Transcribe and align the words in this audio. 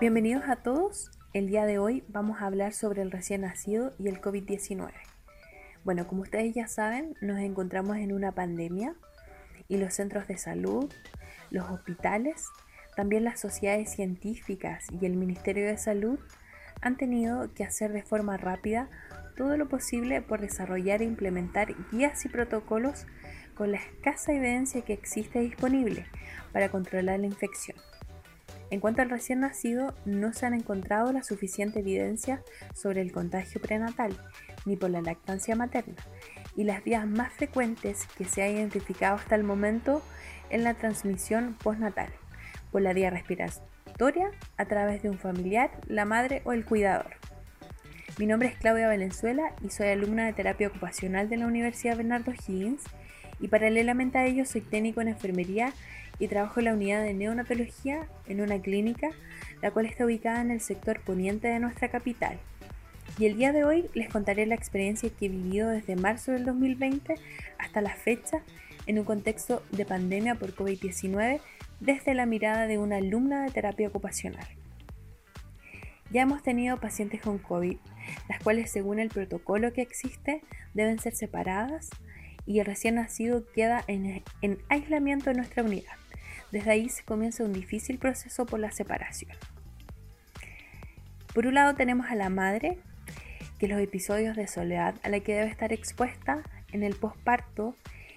Bienvenidos 0.00 0.44
a 0.48 0.56
todos. 0.56 1.10
El 1.32 1.46
día 1.46 1.64
de 1.64 1.78
hoy 1.78 2.04
vamos 2.08 2.40
a 2.40 2.46
hablar 2.46 2.72
sobre 2.72 3.02
el 3.02 3.10
recién 3.10 3.42
nacido 3.42 3.92
y 3.98 4.08
el 4.08 4.20
COVID-19. 4.20 4.90
Bueno, 5.84 6.06
como 6.06 6.22
ustedes 6.22 6.54
ya 6.54 6.66
saben, 6.66 7.16
nos 7.20 7.38
encontramos 7.38 7.96
en 7.96 8.12
una 8.12 8.32
pandemia 8.32 8.94
y 9.68 9.78
los 9.78 9.94
centros 9.94 10.26
de 10.28 10.36
salud, 10.36 10.92
los 11.50 11.70
hospitales, 11.70 12.46
también 12.94 13.24
las 13.24 13.40
sociedades 13.40 13.90
científicas 13.90 14.86
y 15.00 15.06
el 15.06 15.16
Ministerio 15.16 15.66
de 15.66 15.78
Salud 15.78 16.18
han 16.82 16.96
tenido 16.96 17.54
que 17.54 17.64
hacer 17.64 17.92
de 17.92 18.02
forma 18.02 18.36
rápida 18.36 18.88
todo 19.36 19.56
lo 19.56 19.68
posible 19.68 20.20
por 20.20 20.40
desarrollar 20.40 21.00
e 21.00 21.06
implementar 21.06 21.74
guías 21.90 22.24
y 22.26 22.28
protocolos 22.28 23.06
con 23.54 23.72
la 23.72 23.78
escasa 23.78 24.32
evidencia 24.32 24.82
que 24.82 24.92
existe 24.92 25.38
disponible 25.40 26.06
para 26.52 26.70
controlar 26.70 27.20
la 27.20 27.26
infección. 27.26 27.76
En 28.70 28.78
cuanto 28.78 29.02
al 29.02 29.10
recién 29.10 29.40
nacido, 29.40 29.94
no 30.04 30.32
se 30.32 30.46
han 30.46 30.54
encontrado 30.54 31.12
la 31.12 31.24
suficiente 31.24 31.80
evidencia 31.80 32.42
sobre 32.72 33.00
el 33.00 33.10
contagio 33.10 33.60
prenatal 33.60 34.16
ni 34.64 34.76
por 34.76 34.90
la 34.90 35.00
lactancia 35.00 35.56
materna, 35.56 35.96
y 36.56 36.64
las 36.64 36.84
vías 36.84 37.06
más 37.06 37.32
frecuentes 37.32 38.06
que 38.16 38.24
se 38.24 38.42
ha 38.42 38.48
identificado 38.48 39.16
hasta 39.16 39.34
el 39.34 39.42
momento 39.42 40.02
en 40.50 40.64
la 40.64 40.74
transmisión 40.74 41.56
postnatal, 41.62 42.10
por 42.70 42.82
la 42.82 42.92
vía 42.92 43.10
respiratoria 43.10 44.30
a 44.56 44.64
través 44.66 45.02
de 45.02 45.10
un 45.10 45.18
familiar, 45.18 45.70
la 45.86 46.04
madre 46.04 46.42
o 46.44 46.52
el 46.52 46.64
cuidador. 46.64 47.16
Mi 48.18 48.26
nombre 48.26 48.48
es 48.48 48.58
Claudia 48.58 48.86
Valenzuela 48.86 49.54
y 49.62 49.70
soy 49.70 49.88
alumna 49.88 50.26
de 50.26 50.32
terapia 50.32 50.68
ocupacional 50.68 51.28
de 51.28 51.38
la 51.38 51.46
Universidad 51.46 51.96
Bernardo 51.96 52.32
Higgins 52.32 52.82
y 53.40 53.48
paralelamente 53.48 54.18
a 54.18 54.26
ello 54.26 54.44
soy 54.44 54.60
técnico 54.60 55.00
en 55.00 55.08
enfermería 55.08 55.72
y 56.20 56.28
trabajo 56.28 56.60
en 56.60 56.66
la 56.66 56.74
unidad 56.74 57.02
de 57.02 57.14
neonatología 57.14 58.06
en 58.28 58.40
una 58.40 58.60
clínica, 58.60 59.08
la 59.62 59.72
cual 59.72 59.86
está 59.86 60.04
ubicada 60.04 60.42
en 60.42 60.52
el 60.52 60.60
sector 60.60 61.00
poniente 61.00 61.48
de 61.48 61.58
nuestra 61.58 61.88
capital. 61.88 62.38
Y 63.18 63.26
el 63.26 63.36
día 63.36 63.52
de 63.52 63.64
hoy 63.64 63.90
les 63.94 64.08
contaré 64.08 64.46
la 64.46 64.54
experiencia 64.54 65.10
que 65.10 65.26
he 65.26 65.28
vivido 65.28 65.68
desde 65.70 65.96
marzo 65.96 66.30
del 66.32 66.44
2020 66.44 67.14
hasta 67.58 67.80
la 67.80 67.94
fecha 67.94 68.42
en 68.86 68.98
un 68.98 69.04
contexto 69.04 69.62
de 69.72 69.84
pandemia 69.84 70.36
por 70.36 70.54
COVID-19 70.54 71.40
desde 71.80 72.14
la 72.14 72.26
mirada 72.26 72.66
de 72.66 72.78
una 72.78 72.98
alumna 72.98 73.42
de 73.44 73.50
terapia 73.50 73.88
ocupacional. 73.88 74.46
Ya 76.10 76.22
hemos 76.22 76.42
tenido 76.42 76.78
pacientes 76.78 77.20
con 77.22 77.38
COVID, 77.38 77.78
las 78.28 78.42
cuales 78.42 78.70
según 78.70 78.98
el 78.98 79.08
protocolo 79.08 79.72
que 79.72 79.82
existe 79.82 80.42
deben 80.74 80.98
ser 80.98 81.14
separadas 81.14 81.88
y 82.46 82.58
el 82.58 82.66
recién 82.66 82.96
nacido 82.96 83.44
queda 83.52 83.84
en, 83.86 84.22
en 84.42 84.58
aislamiento 84.68 85.30
en 85.30 85.36
nuestra 85.36 85.62
unidad. 85.62 85.94
Desde 86.50 86.70
ahí 86.70 86.88
se 86.88 87.04
comienza 87.04 87.44
un 87.44 87.52
difícil 87.52 87.98
proceso 87.98 88.46
por 88.46 88.58
la 88.60 88.70
separación. 88.70 89.36
Por 91.34 91.46
un 91.46 91.54
lado 91.54 91.74
tenemos 91.74 92.06
a 92.08 92.16
la 92.16 92.28
madre, 92.28 92.78
que 93.58 93.68
los 93.68 93.80
episodios 93.80 94.36
de 94.36 94.48
soledad 94.48 94.94
a 95.02 95.10
la 95.10 95.20
que 95.20 95.34
debe 95.34 95.50
estar 95.50 95.72
expuesta 95.72 96.42
en 96.72 96.82
el 96.82 96.96
posparto 96.96 97.76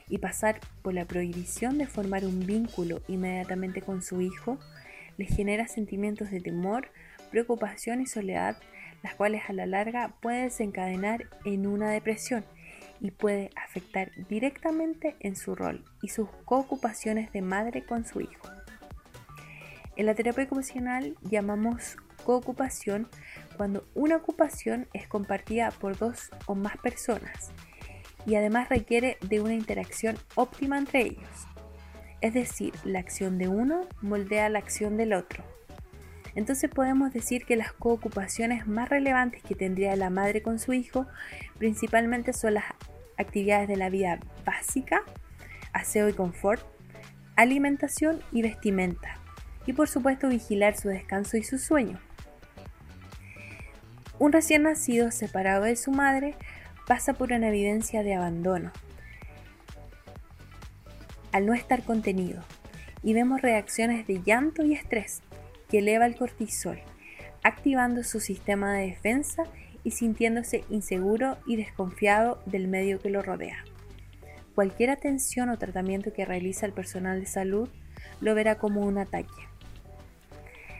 y 0.09 0.17
pasar 0.17 0.59
por 0.81 0.93
la 0.93 1.05
prohibición 1.05 1.77
de 1.77 1.85
formar 1.85 2.25
un 2.25 2.45
vínculo 2.45 3.01
inmediatamente 3.07 3.81
con 3.81 4.01
su 4.01 4.21
hijo, 4.21 4.57
le 5.17 5.25
genera 5.25 5.67
sentimientos 5.67 6.31
de 6.31 6.39
temor, 6.39 6.89
preocupación 7.29 8.01
y 8.01 8.07
soledad, 8.07 8.57
las 9.03 9.15
cuales 9.15 9.43
a 9.47 9.53
la 9.53 9.65
larga 9.65 10.15
pueden 10.21 10.45
desencadenar 10.45 11.25
en 11.45 11.67
una 11.67 11.89
depresión 11.89 12.45
y 12.99 13.11
puede 13.11 13.49
afectar 13.55 14.11
directamente 14.29 15.15
en 15.19 15.35
su 15.35 15.55
rol 15.55 15.83
y 16.01 16.09
sus 16.09 16.29
coocupaciones 16.45 17.31
de 17.31 17.41
madre 17.41 17.85
con 17.85 18.05
su 18.05 18.21
hijo. 18.21 18.47
En 19.95 20.05
la 20.05 20.15
terapia 20.15 20.45
ocupacional 20.45 21.15
llamamos 21.21 21.97
coocupación 22.23 23.07
cuando 23.57 23.85
una 23.93 24.15
ocupación 24.15 24.87
es 24.93 25.07
compartida 25.07 25.71
por 25.71 25.97
dos 25.97 26.31
o 26.47 26.55
más 26.55 26.77
personas 26.77 27.51
y 28.25 28.35
además 28.35 28.69
requiere 28.69 29.17
de 29.21 29.41
una 29.41 29.53
interacción 29.53 30.17
óptima 30.35 30.77
entre 30.77 31.01
ellos. 31.01 31.47
Es 32.21 32.33
decir, 32.33 32.73
la 32.83 32.99
acción 32.99 33.37
de 33.37 33.49
uno 33.49 33.81
moldea 34.01 34.49
la 34.49 34.59
acción 34.59 34.97
del 34.97 35.13
otro. 35.13 35.43
Entonces 36.35 36.69
podemos 36.69 37.13
decir 37.13 37.45
que 37.45 37.55
las 37.55 37.73
coocupaciones 37.73 38.67
más 38.67 38.89
relevantes 38.89 39.43
que 39.43 39.55
tendría 39.55 39.95
la 39.95 40.09
madre 40.09 40.41
con 40.41 40.59
su 40.59 40.73
hijo 40.73 41.05
principalmente 41.57 42.33
son 42.33 42.55
las 42.55 42.65
actividades 43.17 43.67
de 43.67 43.77
la 43.77 43.89
vida 43.89 44.19
básica, 44.45 45.03
aseo 45.73 46.09
y 46.09 46.13
confort, 46.13 46.61
alimentación 47.35 48.19
y 48.31 48.41
vestimenta. 48.41 49.19
Y 49.65 49.73
por 49.73 49.87
supuesto 49.87 50.27
vigilar 50.27 50.75
su 50.75 50.89
descanso 50.89 51.37
y 51.37 51.43
su 51.43 51.57
sueño. 51.57 51.99
Un 54.19 54.31
recién 54.31 54.63
nacido 54.63 55.11
separado 55.11 55.63
de 55.63 55.75
su 55.75 55.91
madre 55.91 56.35
pasa 56.87 57.13
por 57.13 57.31
una 57.31 57.47
evidencia 57.47 58.03
de 58.03 58.15
abandono 58.15 58.71
al 61.31 61.45
no 61.45 61.53
estar 61.53 61.83
contenido 61.83 62.43
y 63.01 63.13
vemos 63.13 63.41
reacciones 63.41 64.05
de 64.05 64.21
llanto 64.21 64.63
y 64.63 64.73
estrés 64.73 65.23
que 65.73 65.79
eleva 65.79 66.05
el 66.05 66.15
cortisol, 66.15 66.77
activando 67.41 68.03
su 68.03 68.19
sistema 68.19 68.73
de 68.73 68.85
defensa 68.85 69.45
y 69.83 69.89
sintiéndose 69.89 70.63
inseguro 70.69 71.39
y 71.47 71.55
desconfiado 71.55 72.39
del 72.45 72.67
medio 72.67 72.99
que 72.99 73.09
lo 73.09 73.23
rodea. 73.23 73.65
Cualquier 74.53 74.91
atención 74.91 75.49
o 75.49 75.57
tratamiento 75.57 76.13
que 76.13 76.25
realiza 76.25 76.67
el 76.67 76.73
personal 76.73 77.19
de 77.19 77.25
salud 77.25 77.69
lo 78.21 78.35
verá 78.35 78.59
como 78.59 78.81
un 78.81 78.99
ataque. 78.99 79.33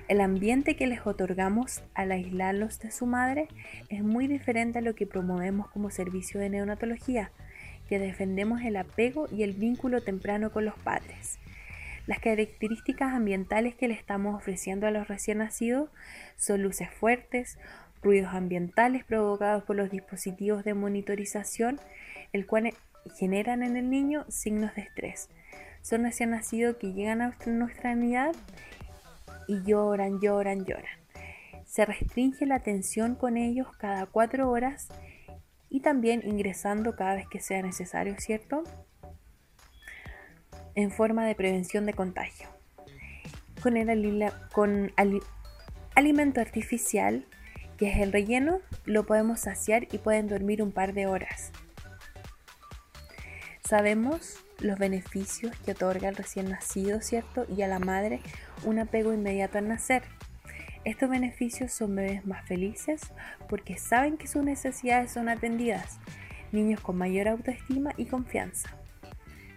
El 0.07 0.21
ambiente 0.21 0.75
que 0.75 0.85
les 0.85 1.07
otorgamos 1.07 1.81
al 1.95 2.11
aislarlos 2.11 2.77
de 2.77 2.91
su 2.91 3.07
madre 3.07 3.47
es 3.89 4.03
muy 4.03 4.27
diferente 4.27 4.77
a 4.77 4.83
lo 4.83 4.93
que 4.93 5.07
promovemos 5.07 5.71
como 5.71 5.89
servicio 5.89 6.39
de 6.39 6.51
neonatología, 6.51 7.31
que 7.89 7.97
defendemos 7.97 8.61
el 8.61 8.75
apego 8.75 9.27
y 9.31 9.41
el 9.41 9.53
vínculo 9.53 10.03
temprano 10.03 10.51
con 10.51 10.65
los 10.65 10.75
padres. 10.75 11.39
Las 12.05 12.19
características 12.19 13.13
ambientales 13.13 13.75
que 13.75 13.87
le 13.87 13.93
estamos 13.93 14.35
ofreciendo 14.35 14.87
a 14.87 14.91
los 14.91 15.07
recién 15.07 15.37
nacidos 15.37 15.89
son 16.35 16.61
luces 16.61 16.89
fuertes, 16.89 17.57
ruidos 18.01 18.33
ambientales 18.33 19.05
provocados 19.05 19.63
por 19.63 19.77
los 19.77 19.89
dispositivos 19.89 20.65
de 20.65 20.73
monitorización, 20.73 21.79
el 22.33 22.45
cual 22.45 22.73
generan 23.17 23.63
en 23.63 23.77
el 23.77 23.89
niño 23.89 24.25
signos 24.27 24.75
de 24.75 24.81
estrés. 24.81 25.29
Son 25.81 26.03
recién 26.03 26.31
nacidos 26.31 26.75
que 26.75 26.91
llegan 26.91 27.21
a 27.21 27.35
nuestra 27.45 27.93
unidad 27.93 28.35
y 29.47 29.63
lloran, 29.63 30.19
lloran, 30.19 30.65
lloran. 30.65 30.99
Se 31.65 31.85
restringe 31.85 32.45
la 32.45 32.55
atención 32.55 33.15
con 33.15 33.37
ellos 33.37 33.67
cada 33.77 34.05
cuatro 34.05 34.49
horas 34.49 34.89
y 35.69 35.79
también 35.79 36.21
ingresando 36.23 36.95
cada 36.95 37.15
vez 37.15 37.27
que 37.29 37.39
sea 37.39 37.61
necesario, 37.61 38.15
¿cierto? 38.19 38.63
En 40.75 40.91
forma 40.91 41.25
de 41.25 41.35
prevención 41.35 41.85
de 41.85 41.94
contagio. 41.94 42.47
Con, 43.61 43.78
el, 43.78 45.22
alimento 45.95 46.41
artificial 46.41 47.25
que 47.78 47.89
es 47.89 47.97
el 48.00 48.11
relleno, 48.11 48.59
lo 48.85 49.06
podemos 49.06 49.41
saciar 49.41 49.88
y 49.91 49.97
pueden 49.97 50.28
dormir 50.28 50.62
un 50.62 50.72
par 50.72 50.94
de 50.94 51.07
horas. 51.07 51.51
Sabemos 53.63 54.44
los 54.59 54.78
beneficios 54.78 55.56
que 55.59 55.72
otorga 55.72 56.09
el 56.09 56.16
recién 56.16 56.50
nacido, 56.50 57.01
¿cierto? 57.01 57.45
Y 57.56 57.62
a 57.62 57.67
la 57.67 57.79
madre 57.79 58.19
un 58.63 58.79
apego 58.79 59.13
inmediato 59.13 59.57
al 59.57 59.67
nacer. 59.67 60.03
Estos 60.85 61.09
beneficios 61.09 61.72
son 61.72 61.95
bebés 61.95 62.25
más 62.25 62.45
felices 62.45 63.01
porque 63.47 63.78
saben 63.78 64.17
que 64.17 64.28
sus 64.28 64.44
necesidades 64.44 65.12
son 65.12 65.29
atendidas, 65.29 66.00
niños 66.51 66.81
con 66.81 66.97
mayor 66.97 67.30
autoestima 67.30 67.94
y 67.95 68.06
confianza. 68.06 68.69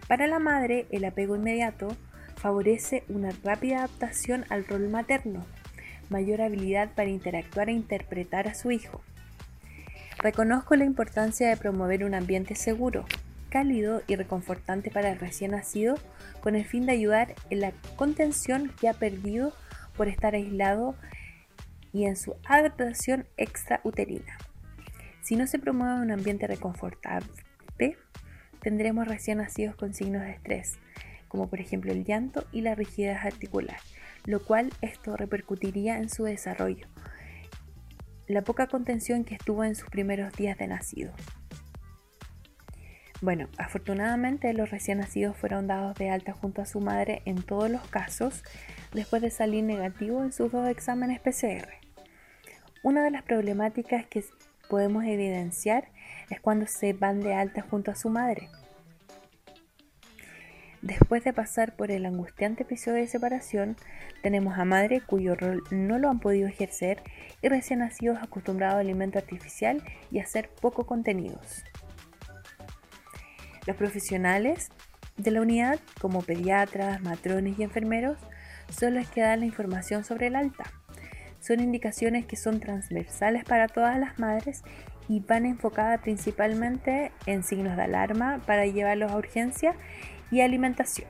Para 0.07 0.27
la 0.27 0.39
madre, 0.39 0.87
el 0.91 1.03
apego 1.05 1.35
inmediato 1.35 1.95
favorece 2.35 3.03
una 3.09 3.31
rápida 3.43 3.79
adaptación 3.79 4.45
al 4.49 4.65
rol 4.65 4.87
materno, 4.89 5.45
mayor 6.09 6.41
habilidad 6.41 6.89
para 6.95 7.09
interactuar 7.09 7.69
e 7.69 7.73
interpretar 7.73 8.47
a 8.47 8.53
su 8.53 8.71
hijo. 8.71 9.01
Reconozco 10.19 10.75
la 10.75 10.85
importancia 10.85 11.49
de 11.49 11.57
promover 11.57 12.03
un 12.03 12.15
ambiente 12.15 12.55
seguro, 12.55 13.05
cálido 13.49 14.01
y 14.07 14.15
reconfortante 14.15 14.91
para 14.91 15.11
el 15.11 15.19
recién 15.19 15.51
nacido 15.51 15.95
con 16.41 16.55
el 16.55 16.65
fin 16.65 16.85
de 16.85 16.93
ayudar 16.93 17.35
en 17.49 17.61
la 17.61 17.71
contención 17.95 18.71
que 18.79 18.87
ha 18.87 18.93
perdido 18.93 19.53
por 19.95 20.07
estar 20.07 20.35
aislado 20.35 20.95
y 21.91 22.05
en 22.05 22.15
su 22.15 22.35
adaptación 22.45 23.25
extrauterina. 23.37 24.37
Si 25.21 25.35
no 25.35 25.47
se 25.47 25.59
promueve 25.59 26.01
un 26.01 26.11
ambiente 26.11 26.47
reconfortante, 26.47 27.97
tendremos 28.67 29.07
recién 29.07 29.37
nacidos 29.37 29.77
con 29.77 29.93
signos 29.93 30.23
de 30.23 30.31
estrés, 30.31 30.77
como 31.29 31.49
por 31.49 31.61
ejemplo 31.61 31.93
el 31.93 32.03
llanto 32.03 32.45
y 32.51 32.59
la 32.59 32.75
rigidez 32.75 33.17
articular, 33.23 33.77
lo 34.25 34.43
cual 34.43 34.73
esto 34.81 35.15
repercutiría 35.15 35.99
en 35.99 36.09
su 36.09 36.25
desarrollo, 36.25 36.85
la 38.27 38.41
poca 38.41 38.67
contención 38.67 39.23
que 39.23 39.35
estuvo 39.35 39.63
en 39.63 39.73
sus 39.73 39.89
primeros 39.89 40.33
días 40.33 40.57
de 40.57 40.67
nacido. 40.67 41.13
Bueno, 43.21 43.47
afortunadamente 43.57 44.51
los 44.51 44.69
recién 44.69 44.97
nacidos 44.97 45.37
fueron 45.37 45.67
dados 45.67 45.95
de 45.95 46.09
alta 46.09 46.33
junto 46.33 46.61
a 46.61 46.65
su 46.65 46.81
madre 46.81 47.21
en 47.23 47.41
todos 47.43 47.71
los 47.71 47.87
casos, 47.87 48.43
después 48.91 49.21
de 49.21 49.31
salir 49.31 49.63
negativo 49.63 50.25
en 50.25 50.33
sus 50.33 50.51
dos 50.51 50.67
exámenes 50.67 51.21
PCR. 51.21 51.69
Una 52.83 53.05
de 53.05 53.11
las 53.11 53.23
problemáticas 53.23 54.05
que 54.07 54.25
podemos 54.67 55.05
evidenciar 55.05 55.87
es 56.29 56.39
cuando 56.39 56.67
se 56.67 56.93
van 56.93 57.19
de 57.21 57.33
alta 57.33 57.61
junto 57.61 57.91
a 57.91 57.95
su 57.95 58.09
madre. 58.09 58.49
Después 60.81 61.23
de 61.23 61.33
pasar 61.33 61.75
por 61.75 61.89
el 61.89 62.05
angustiante 62.05 62.63
episodio 62.63 62.97
de 62.97 63.07
separación, 63.07 63.75
tenemos 64.21 64.57
a 64.59 64.65
madre 64.65 65.01
cuyo 65.01 65.35
rol 65.35 65.63
no 65.71 65.97
lo 65.97 66.09
han 66.09 66.19
podido 66.19 66.47
ejercer 66.47 67.01
y 67.41 67.49
recién 67.49 67.79
nacidos 67.79 68.19
acostumbrados 68.21 68.77
a 68.77 68.79
alimento 68.79 69.17
artificial 69.17 69.83
y 70.11 70.19
a 70.19 70.23
hacer 70.23 70.49
poco 70.61 70.85
contenidos. 70.85 71.63
Los 73.65 73.75
profesionales 73.75 74.69
de 75.17 75.31
la 75.31 75.41
unidad, 75.41 75.79
como 75.99 76.21
pediatras, 76.21 77.01
matrones 77.01 77.57
y 77.57 77.63
enfermeros, 77.63 78.17
son 78.69 78.93
los 78.93 79.07
que 79.09 79.21
dan 79.21 79.39
la 79.39 79.45
información 79.47 80.03
sobre 80.03 80.27
el 80.27 80.35
alta. 80.35 80.65
Son 81.39 81.59
indicaciones 81.59 82.25
que 82.25 82.35
son 82.35 82.59
transversales 82.59 83.43
para 83.45 83.67
todas 83.67 83.97
las 83.99 84.19
madres 84.19 84.63
y 85.07 85.21
van 85.21 85.45
enfocadas 85.45 86.01
principalmente 86.01 87.11
en 87.25 87.43
signos 87.43 87.77
de 87.77 87.83
alarma 87.83 88.41
para 88.45 88.65
llevarlos 88.65 89.11
a 89.11 89.17
urgencia 89.17 89.75
y 90.31 90.41
alimentación. 90.41 91.07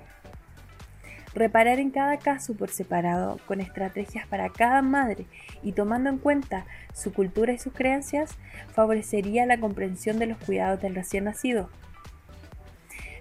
Reparar 1.34 1.80
en 1.80 1.92
cada 1.92 2.18
caso 2.18 2.56
por 2.56 2.70
separado 2.70 3.40
con 3.46 3.62
estrategias 3.62 4.28
para 4.28 4.50
cada 4.50 4.82
madre 4.82 5.28
y 5.62 5.74
tomando 5.74 6.10
en 6.10 6.18
cuenta 6.18 6.66
su 6.94 7.14
cultura 7.14 7.54
y 7.54 7.60
sus 7.60 7.74
creencias 7.74 8.36
favorecería 8.74 9.46
la 9.46 9.60
comprensión 9.60 10.20
de 10.20 10.28
los 10.28 10.38
cuidados 10.38 10.82
del 10.82 10.96
recién 10.96 11.26
nacido 11.26 11.70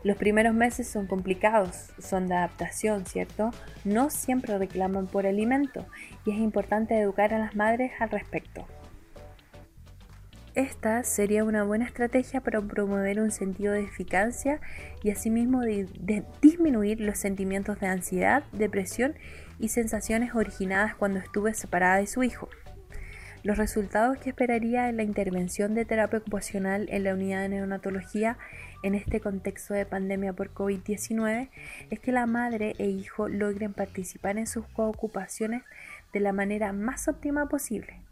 los 0.06 0.17
primeros 0.17 0.55
meses 0.55 0.87
son 0.87 1.08
complicados, 1.08 1.90
son 1.99 2.29
de 2.29 2.37
adaptación, 2.37 3.06
¿cierto? 3.06 3.50
No 3.84 4.08
siempre 4.08 4.56
reclaman 4.56 5.08
por 5.08 5.26
alimento 5.26 5.84
y 6.25 6.31
es 6.31 6.38
importante 6.38 6.96
educar 6.96 7.34
a 7.34 7.40
las 7.40 7.56
madres 7.56 7.90
al 7.99 8.11
respecto. 8.11 8.69
Esta 10.56 11.05
sería 11.05 11.44
una 11.44 11.64
buena 11.64 11.85
estrategia 11.85 12.41
para 12.41 12.62
promover 12.62 13.20
un 13.20 13.31
sentido 13.31 13.75
de 13.75 13.82
eficacia 13.82 14.58
y 15.03 15.11
asimismo 15.11 15.61
disminuir 16.41 16.99
los 16.99 17.19
sentimientos 17.19 17.79
de 17.79 17.88
ansiedad, 17.88 18.43
depresión 18.53 19.17
y 19.58 19.69
sensaciones 19.69 20.35
originadas 20.35 20.94
cuando 20.94 21.19
estuve 21.19 21.53
separada 21.53 21.99
de 21.99 22.06
su 22.06 22.23
hijo. 22.23 22.49
Los 23.43 23.58
resultados 23.58 24.17
que 24.17 24.31
esperaría 24.31 24.88
en 24.88 24.97
la 24.97 25.03
intervención 25.03 25.75
de 25.75 25.85
terapia 25.85 26.20
ocupacional 26.20 26.88
en 26.91 27.05
la 27.05 27.12
unidad 27.12 27.43
de 27.43 27.50
neonatología 27.50 28.38
en 28.82 28.94
este 28.94 29.20
contexto 29.20 29.75
de 29.75 29.85
pandemia 29.85 30.32
por 30.32 30.55
COVID-19 30.55 31.50
es 31.91 32.00
que 32.00 32.12
la 32.12 32.25
madre 32.25 32.75
e 32.79 32.87
hijo 32.87 33.29
logren 33.29 33.75
participar 33.75 34.38
en 34.38 34.47
sus 34.47 34.67
coocupaciones 34.69 35.64
de 36.14 36.20
la 36.20 36.32
manera 36.32 36.73
más 36.73 37.08
óptima 37.08 37.47
posible. 37.47 38.06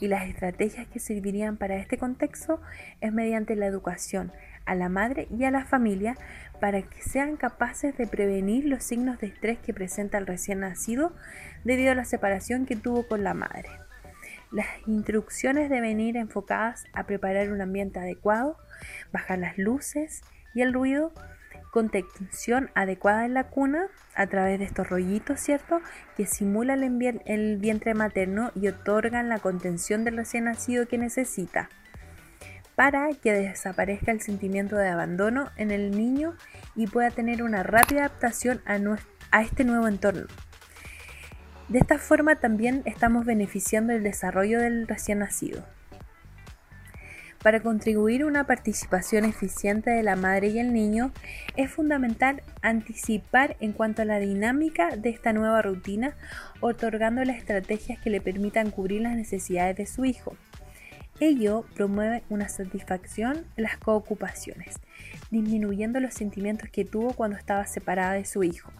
Y 0.00 0.08
las 0.08 0.28
estrategias 0.28 0.86
que 0.88 0.98
servirían 0.98 1.56
para 1.56 1.76
este 1.76 1.96
contexto 1.98 2.60
es 3.00 3.12
mediante 3.12 3.56
la 3.56 3.66
educación 3.66 4.32
a 4.66 4.74
la 4.74 4.88
madre 4.88 5.28
y 5.30 5.44
a 5.44 5.50
la 5.50 5.64
familia 5.64 6.16
para 6.60 6.82
que 6.82 7.02
sean 7.02 7.36
capaces 7.36 7.96
de 7.96 8.06
prevenir 8.06 8.64
los 8.64 8.82
signos 8.82 9.18
de 9.20 9.28
estrés 9.28 9.58
que 9.58 9.72
presenta 9.72 10.18
el 10.18 10.26
recién 10.26 10.60
nacido 10.60 11.14
debido 11.64 11.92
a 11.92 11.94
la 11.94 12.04
separación 12.04 12.66
que 12.66 12.76
tuvo 12.76 13.06
con 13.06 13.24
la 13.24 13.34
madre. 13.34 13.68
Las 14.52 14.66
instrucciones 14.86 15.70
deben 15.70 16.00
ir 16.00 16.16
enfocadas 16.16 16.84
a 16.92 17.04
preparar 17.04 17.50
un 17.50 17.60
ambiente 17.60 17.98
adecuado, 17.98 18.56
bajar 19.12 19.38
las 19.38 19.58
luces 19.58 20.22
y 20.54 20.62
el 20.62 20.72
ruido, 20.72 21.12
contención 21.76 22.70
adecuada 22.74 23.26
en 23.26 23.34
la 23.34 23.48
cuna 23.48 23.88
a 24.14 24.26
través 24.28 24.58
de 24.58 24.64
estos 24.64 24.88
rollitos, 24.88 25.38
¿cierto? 25.38 25.82
Que 26.16 26.24
simulan 26.24 26.82
el 27.26 27.58
vientre 27.58 27.92
materno 27.92 28.50
y 28.54 28.68
otorgan 28.68 29.28
la 29.28 29.40
contención 29.40 30.02
del 30.02 30.16
recién 30.16 30.44
nacido 30.44 30.88
que 30.88 30.96
necesita 30.96 31.68
para 32.76 33.10
que 33.22 33.34
desaparezca 33.34 34.10
el 34.10 34.22
sentimiento 34.22 34.76
de 34.76 34.88
abandono 34.88 35.50
en 35.58 35.70
el 35.70 35.90
niño 35.90 36.34
y 36.76 36.86
pueda 36.86 37.10
tener 37.10 37.42
una 37.42 37.62
rápida 37.62 38.06
adaptación 38.06 38.62
a, 38.64 38.78
a 39.30 39.42
este 39.42 39.64
nuevo 39.64 39.86
entorno. 39.86 40.28
De 41.68 41.78
esta 41.78 41.98
forma 41.98 42.36
también 42.36 42.80
estamos 42.86 43.26
beneficiando 43.26 43.92
el 43.92 44.02
desarrollo 44.02 44.60
del 44.60 44.88
recién 44.88 45.18
nacido. 45.18 45.62
Para 47.46 47.60
contribuir 47.60 48.22
a 48.22 48.26
una 48.26 48.44
participación 48.44 49.24
eficiente 49.24 49.92
de 49.92 50.02
la 50.02 50.16
madre 50.16 50.48
y 50.48 50.58
el 50.58 50.72
niño, 50.72 51.12
es 51.54 51.70
fundamental 51.70 52.42
anticipar 52.60 53.56
en 53.60 53.72
cuanto 53.72 54.02
a 54.02 54.04
la 54.04 54.18
dinámica 54.18 54.96
de 54.96 55.10
esta 55.10 55.32
nueva 55.32 55.62
rutina, 55.62 56.16
otorgando 56.60 57.22
las 57.22 57.36
estrategias 57.36 58.00
que 58.00 58.10
le 58.10 58.20
permitan 58.20 58.72
cubrir 58.72 59.02
las 59.02 59.14
necesidades 59.14 59.76
de 59.76 59.86
su 59.86 60.04
hijo. 60.04 60.36
Ello 61.20 61.64
promueve 61.76 62.24
una 62.30 62.48
satisfacción 62.48 63.44
en 63.56 63.62
las 63.62 63.76
coocupaciones, 63.76 64.80
disminuyendo 65.30 66.00
los 66.00 66.14
sentimientos 66.14 66.68
que 66.68 66.84
tuvo 66.84 67.12
cuando 67.12 67.36
estaba 67.36 67.64
separada 67.66 68.14
de 68.14 68.24
su 68.24 68.42
hijo 68.42 68.72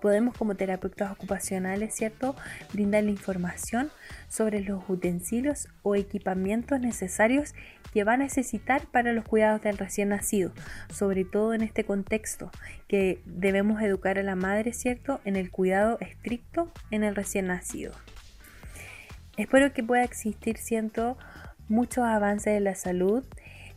podemos 0.00 0.36
como 0.36 0.54
terapeutas 0.54 1.12
ocupacionales, 1.12 1.94
¿cierto?, 1.94 2.34
brindarle 2.72 3.10
información 3.10 3.90
sobre 4.28 4.60
los 4.60 4.82
utensilios 4.88 5.68
o 5.82 5.94
equipamientos 5.94 6.80
necesarios 6.80 7.54
que 7.92 8.04
va 8.04 8.14
a 8.14 8.16
necesitar 8.16 8.86
para 8.86 9.12
los 9.12 9.24
cuidados 9.24 9.62
del 9.62 9.78
recién 9.78 10.10
nacido, 10.10 10.52
sobre 10.92 11.24
todo 11.24 11.54
en 11.54 11.62
este 11.62 11.84
contexto 11.84 12.50
que 12.88 13.20
debemos 13.24 13.82
educar 13.82 14.18
a 14.18 14.22
la 14.22 14.36
madre, 14.36 14.72
¿cierto?, 14.72 15.20
en 15.24 15.36
el 15.36 15.50
cuidado 15.50 15.98
estricto 16.00 16.72
en 16.90 17.04
el 17.04 17.14
recién 17.14 17.46
nacido. 17.46 17.92
Espero 19.36 19.72
que 19.72 19.82
pueda 19.82 20.04
existir, 20.04 20.58
siento, 20.58 21.16
muchos 21.68 22.04
avances 22.04 22.56
en 22.56 22.64
la 22.64 22.74
salud 22.74 23.24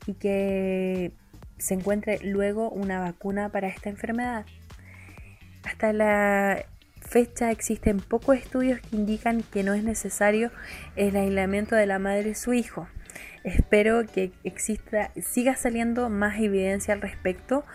y 0.07 0.15
que 0.15 1.11
se 1.57 1.75
encuentre 1.75 2.19
luego 2.21 2.69
una 2.69 2.99
vacuna 2.99 3.49
para 3.49 3.67
esta 3.67 3.89
enfermedad. 3.89 4.45
Hasta 5.83 5.91
la 5.91 6.65
fecha 7.01 7.51
existen 7.51 7.99
pocos 7.99 8.37
estudios 8.37 8.79
que 8.79 8.95
indican 8.95 9.43
que 9.43 9.63
no 9.63 9.73
es 9.73 9.83
necesario 9.83 10.49
el 10.95 11.13
aislamiento 11.17 11.75
de 11.75 11.85
la 11.85 11.99
madre 11.99 12.29
y 12.29 12.35
su 12.35 12.53
hijo. 12.53 12.87
Espero 13.43 14.05
que 14.05 14.31
exista, 14.45 15.11
siga 15.21 15.57
saliendo 15.57 16.09
más 16.09 16.39
evidencia 16.39 16.93
al 16.93 17.01
respecto 17.01 17.65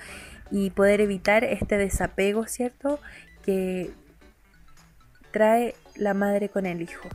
y 0.51 0.71
poder 0.71 1.03
evitar 1.03 1.45
este 1.45 1.77
desapego, 1.77 2.47
¿cierto? 2.47 2.99
Que 3.45 3.91
trae 5.31 5.75
la 5.95 6.15
madre 6.15 6.49
con 6.49 6.65
el 6.65 6.81
hijo. 6.81 7.11